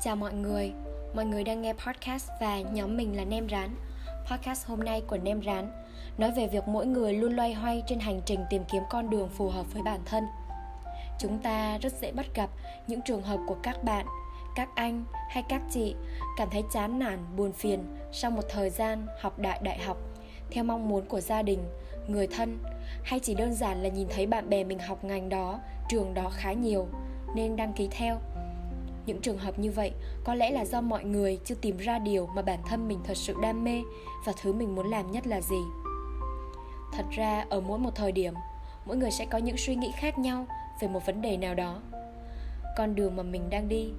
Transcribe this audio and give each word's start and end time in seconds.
Chào 0.00 0.16
mọi 0.16 0.34
người, 0.34 0.72
mọi 1.14 1.24
người 1.24 1.44
đang 1.44 1.62
nghe 1.62 1.72
podcast 1.72 2.30
và 2.40 2.60
nhóm 2.60 2.96
mình 2.96 3.16
là 3.16 3.24
Nem 3.24 3.48
Rán. 3.48 3.70
Podcast 4.30 4.66
hôm 4.66 4.80
nay 4.80 5.02
của 5.06 5.16
Nem 5.16 5.42
Rán 5.42 5.70
nói 6.18 6.30
về 6.36 6.46
việc 6.46 6.68
mỗi 6.68 6.86
người 6.86 7.12
luôn 7.12 7.36
loay 7.36 7.54
hoay 7.54 7.82
trên 7.86 8.00
hành 8.00 8.20
trình 8.26 8.40
tìm 8.50 8.62
kiếm 8.72 8.82
con 8.90 9.10
đường 9.10 9.28
phù 9.28 9.48
hợp 9.48 9.72
với 9.72 9.82
bản 9.82 10.00
thân. 10.04 10.24
Chúng 11.18 11.38
ta 11.38 11.78
rất 11.78 11.92
dễ 12.00 12.12
bắt 12.12 12.26
gặp 12.34 12.50
những 12.86 13.00
trường 13.00 13.22
hợp 13.22 13.40
của 13.46 13.56
các 13.62 13.84
bạn, 13.84 14.06
các 14.56 14.68
anh 14.74 15.04
hay 15.28 15.42
các 15.48 15.62
chị 15.70 15.94
cảm 16.36 16.48
thấy 16.50 16.62
chán 16.72 16.98
nản, 16.98 17.18
buồn 17.36 17.52
phiền 17.52 17.84
sau 18.12 18.30
một 18.30 18.44
thời 18.48 18.70
gian 18.70 19.06
học 19.20 19.38
đại 19.38 19.60
đại 19.62 19.78
học 19.78 19.96
theo 20.50 20.64
mong 20.64 20.88
muốn 20.88 21.06
của 21.06 21.20
gia 21.20 21.42
đình, 21.42 21.60
người 22.08 22.26
thân 22.26 22.58
hay 23.02 23.20
chỉ 23.20 23.34
đơn 23.34 23.54
giản 23.54 23.82
là 23.82 23.88
nhìn 23.88 24.08
thấy 24.10 24.26
bạn 24.26 24.48
bè 24.48 24.64
mình 24.64 24.78
học 24.78 25.04
ngành 25.04 25.28
đó, 25.28 25.60
trường 25.88 26.14
đó 26.14 26.30
khá 26.34 26.52
nhiều 26.52 26.88
nên 27.34 27.56
đăng 27.56 27.72
ký 27.72 27.88
theo 27.90 28.18
những 29.06 29.20
trường 29.20 29.38
hợp 29.38 29.58
như 29.58 29.70
vậy 29.70 29.92
có 30.24 30.34
lẽ 30.34 30.50
là 30.50 30.64
do 30.64 30.80
mọi 30.80 31.04
người 31.04 31.38
chưa 31.44 31.54
tìm 31.54 31.76
ra 31.76 31.98
điều 31.98 32.26
mà 32.26 32.42
bản 32.42 32.58
thân 32.66 32.88
mình 32.88 32.98
thật 33.04 33.16
sự 33.16 33.34
đam 33.42 33.64
mê 33.64 33.82
và 34.24 34.32
thứ 34.42 34.52
mình 34.52 34.74
muốn 34.74 34.90
làm 34.90 35.12
nhất 35.12 35.26
là 35.26 35.40
gì. 35.40 35.60
Thật 36.92 37.04
ra, 37.10 37.46
ở 37.50 37.60
mỗi 37.60 37.78
một 37.78 37.90
thời 37.94 38.12
điểm, 38.12 38.34
mỗi 38.86 38.96
người 38.96 39.10
sẽ 39.10 39.24
có 39.24 39.38
những 39.38 39.56
suy 39.56 39.74
nghĩ 39.74 39.92
khác 39.96 40.18
nhau 40.18 40.46
về 40.80 40.88
một 40.88 41.06
vấn 41.06 41.22
đề 41.22 41.36
nào 41.36 41.54
đó. 41.54 41.80
Con 42.76 42.94
đường 42.94 43.16
mà 43.16 43.22
mình 43.22 43.50
đang 43.50 43.68
đi 43.68 43.90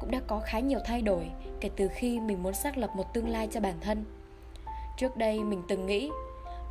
cũng 0.00 0.10
đã 0.10 0.20
có 0.26 0.40
khá 0.44 0.58
nhiều 0.58 0.78
thay 0.84 1.02
đổi 1.02 1.30
kể 1.60 1.70
từ 1.76 1.88
khi 1.88 2.20
mình 2.20 2.42
muốn 2.42 2.54
xác 2.54 2.78
lập 2.78 2.90
một 2.96 3.14
tương 3.14 3.28
lai 3.28 3.48
cho 3.52 3.60
bản 3.60 3.74
thân. 3.80 4.04
Trước 4.96 5.16
đây, 5.16 5.40
mình 5.40 5.62
từng 5.68 5.86
nghĩ 5.86 6.10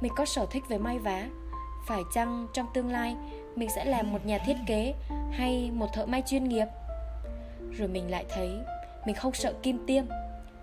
mình 0.02 0.12
có 0.16 0.26
sở 0.26 0.46
thích 0.52 0.64
về 0.70 0.78
may 0.78 1.00
vá. 1.00 1.28
Phải 1.88 2.02
chăng 2.14 2.48
trong 2.54 2.68
tương 2.74 2.92
lai, 2.92 3.16
mình 3.56 3.70
sẽ 3.76 3.86
làm 3.86 4.12
một 4.12 4.26
nhà 4.26 4.38
thiết 4.38 4.56
kế 4.68 4.94
hay 5.32 5.72
một 5.74 5.88
thợ 5.94 6.06
may 6.06 6.24
chuyên 6.26 6.44
nghiệp? 6.44 6.66
Rồi 7.72 7.88
mình 7.88 8.12
lại 8.12 8.26
thấy 8.30 8.52
mình 9.06 9.16
không 9.16 9.34
sợ 9.34 9.54
kim 9.64 9.86
tiêm, 9.88 10.04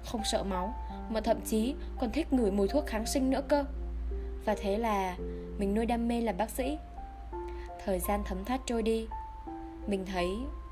không 0.05 0.21
sợ 0.25 0.43
máu, 0.43 0.75
mà 1.11 1.21
thậm 1.21 1.41
chí 1.41 1.75
còn 1.99 2.11
thích 2.11 2.33
ngửi 2.33 2.51
mùi 2.51 2.69
thuốc 2.69 2.87
kháng 2.87 3.07
sinh 3.07 3.31
nữa 3.31 3.43
cơ. 3.49 3.65
Và 4.45 4.55
thế 4.63 4.79
là 4.79 5.17
mình 5.59 5.75
nuôi 5.75 5.87
đam 5.87 6.09
mê 6.09 6.21
làm 6.21 6.37
bác 6.37 6.51
sĩ. 6.51 6.79
Thời 7.85 7.99
gian 7.99 8.23
thấm 8.25 8.45
thoát 8.45 8.61
trôi 8.67 8.83
đi, 8.83 9.07
mình 9.87 10.07
thấy 10.07 10.27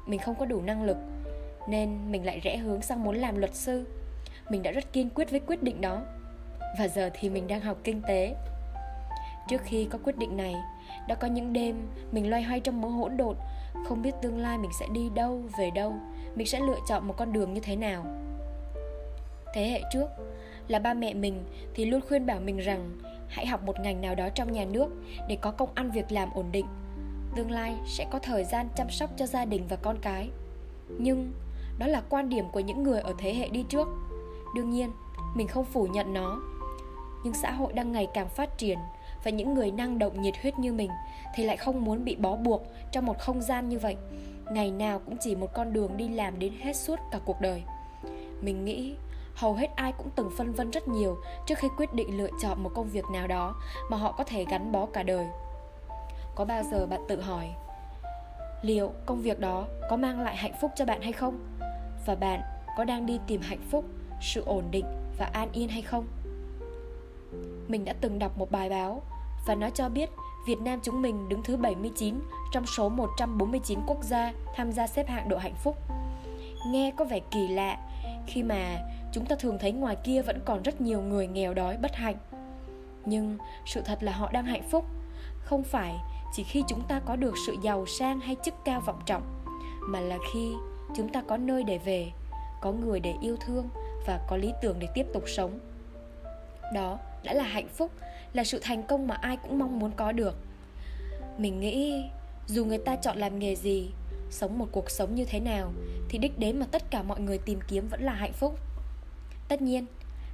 mình 0.06 0.20
không 0.20 0.34
có 0.34 0.46
đủ 0.46 0.60
năng 0.60 0.82
lực, 0.82 0.96
nên 1.68 2.12
mình 2.12 2.26
lại 2.26 2.40
rẽ 2.40 2.56
hướng 2.56 2.82
sang 2.82 3.04
muốn 3.04 3.16
làm 3.16 3.36
luật 3.36 3.54
sư. 3.54 3.86
Mình 4.50 4.62
đã 4.62 4.70
rất 4.70 4.92
kiên 4.92 5.10
quyết 5.10 5.30
với 5.30 5.40
quyết 5.40 5.62
định 5.62 5.80
đó. 5.80 6.02
Và 6.78 6.88
giờ 6.88 7.10
thì 7.14 7.30
mình 7.30 7.46
đang 7.46 7.60
học 7.60 7.76
kinh 7.84 8.02
tế. 8.08 8.36
Trước 9.48 9.60
khi 9.64 9.84
có 9.84 9.98
quyết 10.04 10.18
định 10.18 10.36
này, 10.36 10.54
đã 11.08 11.14
có 11.14 11.26
những 11.26 11.52
đêm 11.52 11.88
mình 12.12 12.30
loay 12.30 12.42
hoay 12.42 12.60
trong 12.60 12.80
mớ 12.80 12.88
hỗn 12.88 13.16
độn, 13.16 13.36
không 13.88 14.02
biết 14.02 14.12
tương 14.22 14.38
lai 14.38 14.58
mình 14.58 14.70
sẽ 14.80 14.86
đi 14.92 15.08
đâu, 15.14 15.42
về 15.58 15.70
đâu 15.70 15.94
mình 16.34 16.46
sẽ 16.46 16.60
lựa 16.60 16.78
chọn 16.88 17.06
một 17.06 17.14
con 17.16 17.32
đường 17.32 17.54
như 17.54 17.60
thế 17.60 17.76
nào? 17.76 18.04
Thế 19.54 19.70
hệ 19.70 19.82
trước, 19.92 20.06
là 20.68 20.78
ba 20.78 20.94
mẹ 20.94 21.14
mình 21.14 21.44
thì 21.74 21.84
luôn 21.84 22.00
khuyên 22.08 22.26
bảo 22.26 22.40
mình 22.40 22.58
rằng 22.58 22.98
hãy 23.28 23.46
học 23.46 23.62
một 23.62 23.80
ngành 23.80 24.00
nào 24.00 24.14
đó 24.14 24.28
trong 24.34 24.52
nhà 24.52 24.64
nước 24.64 24.88
để 25.28 25.36
có 25.40 25.50
công 25.50 25.70
ăn 25.74 25.90
việc 25.90 26.12
làm 26.12 26.30
ổn 26.34 26.46
định. 26.52 26.66
Tương 27.36 27.50
lai 27.50 27.74
sẽ 27.86 28.06
có 28.10 28.18
thời 28.18 28.44
gian 28.44 28.68
chăm 28.76 28.90
sóc 28.90 29.10
cho 29.16 29.26
gia 29.26 29.44
đình 29.44 29.66
và 29.68 29.76
con 29.76 29.98
cái. 30.02 30.30
Nhưng 30.98 31.32
đó 31.78 31.86
là 31.86 32.02
quan 32.08 32.28
điểm 32.28 32.44
của 32.52 32.60
những 32.60 32.82
người 32.82 33.00
ở 33.00 33.14
thế 33.18 33.34
hệ 33.34 33.48
đi 33.48 33.64
trước. 33.68 33.88
Đương 34.54 34.70
nhiên, 34.70 34.90
mình 35.34 35.48
không 35.48 35.64
phủ 35.64 35.86
nhận 35.86 36.14
nó. 36.14 36.40
Nhưng 37.24 37.34
xã 37.34 37.50
hội 37.50 37.72
đang 37.72 37.92
ngày 37.92 38.08
càng 38.14 38.28
phát 38.28 38.58
triển 38.58 38.78
và 39.24 39.30
những 39.30 39.54
người 39.54 39.70
năng 39.70 39.98
động 39.98 40.22
nhiệt 40.22 40.34
huyết 40.42 40.58
như 40.58 40.72
mình 40.72 40.90
thì 41.34 41.44
lại 41.44 41.56
không 41.56 41.84
muốn 41.84 42.04
bị 42.04 42.16
bó 42.16 42.36
buộc 42.36 42.62
trong 42.92 43.06
một 43.06 43.18
không 43.18 43.40
gian 43.40 43.68
như 43.68 43.78
vậy 43.78 43.96
ngày 44.50 44.70
nào 44.70 44.98
cũng 44.98 45.16
chỉ 45.20 45.36
một 45.36 45.52
con 45.54 45.72
đường 45.72 45.96
đi 45.96 46.08
làm 46.08 46.38
đến 46.38 46.52
hết 46.60 46.76
suốt 46.76 46.96
cả 47.10 47.18
cuộc 47.24 47.40
đời. 47.40 47.62
Mình 48.40 48.64
nghĩ, 48.64 48.94
hầu 49.34 49.54
hết 49.54 49.68
ai 49.76 49.92
cũng 49.92 50.10
từng 50.16 50.30
phân 50.36 50.52
vân 50.52 50.70
rất 50.70 50.88
nhiều 50.88 51.16
trước 51.46 51.58
khi 51.58 51.68
quyết 51.76 51.94
định 51.94 52.18
lựa 52.18 52.30
chọn 52.40 52.62
một 52.62 52.70
công 52.74 52.88
việc 52.88 53.04
nào 53.12 53.26
đó 53.26 53.54
mà 53.90 53.96
họ 53.96 54.12
có 54.12 54.24
thể 54.24 54.44
gắn 54.50 54.72
bó 54.72 54.86
cả 54.86 55.02
đời. 55.02 55.26
Có 56.34 56.44
bao 56.44 56.62
giờ 56.70 56.86
bạn 56.86 57.00
tự 57.08 57.20
hỏi, 57.20 57.50
liệu 58.62 58.92
công 59.06 59.22
việc 59.22 59.40
đó 59.40 59.66
có 59.90 59.96
mang 59.96 60.20
lại 60.20 60.36
hạnh 60.36 60.54
phúc 60.60 60.70
cho 60.76 60.84
bạn 60.84 61.02
hay 61.02 61.12
không? 61.12 61.38
Và 62.06 62.14
bạn 62.14 62.40
có 62.76 62.84
đang 62.84 63.06
đi 63.06 63.20
tìm 63.26 63.40
hạnh 63.40 63.62
phúc, 63.70 63.84
sự 64.20 64.42
ổn 64.44 64.64
định 64.70 64.84
và 65.18 65.30
an 65.32 65.48
yên 65.52 65.68
hay 65.68 65.82
không? 65.82 66.06
Mình 67.68 67.84
đã 67.84 67.94
từng 68.00 68.18
đọc 68.18 68.38
một 68.38 68.50
bài 68.50 68.70
báo 68.70 69.02
và 69.46 69.54
nó 69.54 69.70
cho 69.70 69.88
biết 69.88 70.10
Việt 70.46 70.60
Nam 70.60 70.80
chúng 70.82 71.02
mình 71.02 71.28
đứng 71.28 71.42
thứ 71.42 71.56
79 71.56 72.20
trong 72.52 72.66
số 72.66 72.88
149 72.88 73.80
quốc 73.86 74.02
gia 74.02 74.32
tham 74.56 74.72
gia 74.72 74.86
xếp 74.86 75.08
hạng 75.08 75.28
độ 75.28 75.38
hạnh 75.38 75.54
phúc. 75.54 75.76
Nghe 76.66 76.92
có 76.96 77.04
vẻ 77.04 77.20
kỳ 77.30 77.48
lạ 77.48 77.78
khi 78.26 78.42
mà 78.42 78.78
chúng 79.12 79.26
ta 79.26 79.36
thường 79.36 79.58
thấy 79.60 79.72
ngoài 79.72 79.96
kia 80.04 80.22
vẫn 80.22 80.40
còn 80.44 80.62
rất 80.62 80.80
nhiều 80.80 81.02
người 81.02 81.26
nghèo 81.26 81.54
đói 81.54 81.76
bất 81.76 81.94
hạnh. 81.94 82.16
Nhưng 83.04 83.38
sự 83.66 83.82
thật 83.84 84.02
là 84.02 84.12
họ 84.12 84.30
đang 84.32 84.44
hạnh 84.44 84.68
phúc, 84.70 84.84
không 85.44 85.62
phải 85.62 85.94
chỉ 86.32 86.42
khi 86.42 86.64
chúng 86.68 86.82
ta 86.88 87.00
có 87.06 87.16
được 87.16 87.34
sự 87.46 87.56
giàu 87.62 87.86
sang 87.86 88.20
hay 88.20 88.36
chức 88.44 88.54
cao 88.64 88.80
vọng 88.80 89.00
trọng, 89.06 89.22
mà 89.80 90.00
là 90.00 90.18
khi 90.32 90.52
chúng 90.96 91.08
ta 91.08 91.22
có 91.28 91.36
nơi 91.36 91.62
để 91.62 91.78
về, 91.78 92.12
có 92.60 92.72
người 92.72 93.00
để 93.00 93.14
yêu 93.20 93.36
thương 93.36 93.68
và 94.06 94.20
có 94.28 94.36
lý 94.36 94.52
tưởng 94.62 94.78
để 94.78 94.88
tiếp 94.94 95.06
tục 95.14 95.22
sống. 95.26 95.58
Đó 96.74 96.98
đã 97.24 97.32
là 97.32 97.44
hạnh 97.44 97.68
phúc 97.68 97.90
là 98.32 98.44
sự 98.44 98.58
thành 98.62 98.82
công 98.82 99.08
mà 99.08 99.14
ai 99.14 99.36
cũng 99.36 99.58
mong 99.58 99.78
muốn 99.78 99.90
có 99.96 100.12
được. 100.12 100.36
Mình 101.38 101.60
nghĩ, 101.60 102.04
dù 102.46 102.64
người 102.64 102.78
ta 102.78 102.96
chọn 102.96 103.18
làm 103.18 103.38
nghề 103.38 103.56
gì, 103.56 103.90
sống 104.30 104.58
một 104.58 104.66
cuộc 104.72 104.90
sống 104.90 105.14
như 105.14 105.24
thế 105.24 105.40
nào, 105.40 105.72
thì 106.08 106.18
đích 106.18 106.38
đến 106.38 106.58
mà 106.58 106.66
tất 106.70 106.90
cả 106.90 107.02
mọi 107.02 107.20
người 107.20 107.38
tìm 107.38 107.58
kiếm 107.68 107.88
vẫn 107.88 108.02
là 108.02 108.12
hạnh 108.12 108.32
phúc. 108.32 108.58
Tất 109.48 109.62
nhiên, 109.62 109.86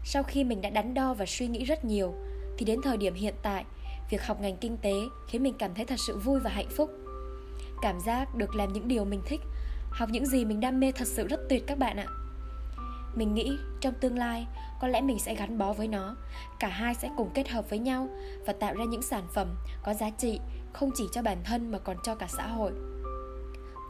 sau 0.05 0.23
khi 0.23 0.45
mình 0.45 0.61
đã 0.61 0.71
đắn 0.71 0.95
đo 0.95 1.15
và 1.15 1.27
suy 1.27 1.47
nghĩ 1.47 1.65
rất 1.65 1.85
nhiều, 1.85 2.15
thì 2.59 2.65
đến 2.65 2.81
thời 2.83 2.97
điểm 2.97 3.15
hiện 3.15 3.35
tại, 3.43 3.65
việc 4.11 4.23
học 4.23 4.41
ngành 4.41 4.57
kinh 4.57 4.77
tế 4.77 4.95
khiến 5.29 5.43
mình 5.43 5.55
cảm 5.59 5.75
thấy 5.75 5.85
thật 5.85 6.01
sự 6.07 6.19
vui 6.19 6.41
và 6.41 6.51
hạnh 6.51 6.71
phúc. 6.71 6.91
Cảm 7.83 8.01
giác 8.01 8.35
được 8.35 8.55
làm 8.55 8.73
những 8.73 8.89
điều 8.89 9.05
mình 9.05 9.21
thích, 9.27 9.41
học 9.91 10.09
những 10.13 10.27
gì 10.27 10.45
mình 10.45 10.61
đam 10.61 10.81
mê 10.81 10.93
thật 10.93 11.09
sự 11.09 11.27
rất 11.27 11.41
tuyệt 11.49 11.65
các 11.67 11.79
bạn 11.79 11.97
ạ 11.97 12.07
mình 13.17 13.35
nghĩ 13.35 13.59
trong 13.81 13.95
tương 14.01 14.19
lai, 14.19 14.47
có 14.81 14.89
lẽ 14.89 15.01
mình 15.01 15.19
sẽ 15.19 15.35
gắn 15.35 15.59
bó 15.59 15.73
với 15.73 15.89
nó. 15.89 16.17
Cả 16.59 16.69
hai 16.69 16.95
sẽ 16.95 17.11
cùng 17.17 17.31
kết 17.35 17.49
hợp 17.49 17.71
với 17.71 17.79
nhau 17.79 18.09
và 18.47 18.53
tạo 18.53 18.75
ra 18.75 18.85
những 18.85 19.03
sản 19.03 19.25
phẩm 19.35 19.57
có 19.83 19.95
giá 19.95 20.11
trị 20.11 20.41
không 20.73 20.91
chỉ 20.95 21.05
cho 21.13 21.23
bản 21.23 21.39
thân 21.45 21.71
mà 21.71 21.79
còn 21.79 21.97
cho 22.05 22.15
cả 22.15 22.27
xã 22.29 22.47
hội. 22.47 22.73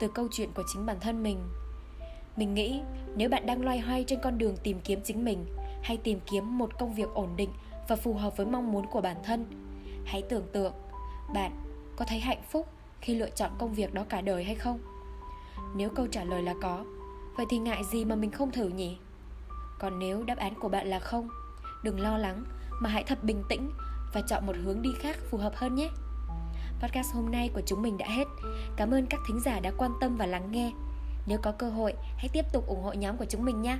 Từ 0.01 0.09
câu 0.15 0.29
chuyện 0.31 0.53
của 0.55 0.63
chính 0.73 0.87
bản 0.87 1.01
thân 1.01 1.23
mình 1.23 1.39
mình 2.37 2.55
nghĩ 2.55 2.81
nếu 3.17 3.29
bạn 3.29 3.47
đang 3.47 3.65
loay 3.65 3.79
hoay 3.79 4.05
trên 4.05 4.19
con 4.23 4.39
đường 4.39 4.57
tìm 4.57 4.81
kiếm 4.85 5.01
chính 5.05 5.25
mình 5.25 5.47
hay 5.83 5.97
tìm 5.97 6.21
kiếm 6.31 6.59
một 6.59 6.79
công 6.79 6.95
việc 6.95 7.09
ổn 7.15 7.29
định 7.37 7.51
và 7.89 7.97
phù 7.97 8.15
hợp 8.15 8.37
với 8.37 8.47
mong 8.47 8.73
muốn 8.73 8.87
của 8.87 9.01
bản 9.01 9.17
thân, 9.25 9.47
hãy 10.05 10.23
tưởng 10.23 10.47
tượng 10.53 10.73
bạn 11.35 11.53
có 11.97 12.05
thấy 12.05 12.21
hạnh 12.21 12.43
phúc 12.51 12.67
khi 13.01 13.15
lựa 13.15 13.31
chọn 13.31 13.51
công 13.59 13.75
việc 13.75 13.95
đó 13.95 14.05
cả 14.09 14.21
đời 14.21 14.45
hay 14.45 14.55
không. 14.55 14.79
Nếu 15.77 15.91
câu 15.91 16.07
trả 16.07 16.25
lời 16.25 16.43
là 16.43 16.55
có, 16.63 16.85
vậy 17.37 17.47
thì 17.51 17.59
ngại 17.59 17.85
gì 17.85 18.05
mà 18.05 18.15
mình 18.15 18.31
không 18.31 18.51
thử 18.51 18.69
nhỉ? 18.69 18.99
Còn 19.79 19.99
nếu 19.99 20.23
đáp 20.23 20.39
án 20.39 20.55
của 20.61 20.69
bạn 20.69 20.87
là 20.87 20.99
không, 20.99 21.29
đừng 21.83 22.01
lo 22.01 22.19
lắng, 22.19 22.45
mà 22.81 22.91
hãy 22.91 23.05
thật 23.05 23.25
bình 23.25 23.43
tĩnh 23.49 23.71
và 24.13 24.21
chọn 24.21 24.47
một 24.47 24.57
hướng 24.65 24.83
đi 24.83 24.91
khác 24.99 25.17
phù 25.31 25.39
hợp 25.39 25.53
hơn 25.57 25.75
nhé. 25.75 25.91
Podcast 26.81 27.15
hôm 27.15 27.31
nay 27.31 27.51
của 27.55 27.63
chúng 27.67 27.83
mình 27.83 27.99
đã 27.99 28.07
hết. 28.09 28.25
Cảm 28.77 28.91
ơn 28.91 29.07
các 29.07 29.21
thính 29.29 29.41
giả 29.41 29.61
đã 29.61 29.73
quan 29.77 29.91
tâm 30.01 30.17
và 30.17 30.27
lắng 30.27 30.51
nghe. 30.51 30.73
Nếu 31.27 31.39
có 31.43 31.53
cơ 31.53 31.71
hội, 31.71 31.95
hãy 32.17 32.29
tiếp 32.33 32.45
tục 32.53 32.67
ủng 32.67 32.83
hộ 32.83 32.93
nhóm 32.93 33.17
của 33.17 33.27
chúng 33.29 33.45
mình 33.45 33.63
nhé 33.63 33.79